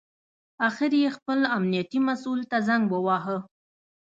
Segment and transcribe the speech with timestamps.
[0.67, 3.37] اخر یې خپل امنیتي مسوول ته زنګ وواهه.